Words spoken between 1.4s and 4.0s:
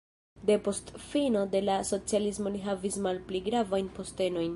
de la socialismo li havis malpli gravajn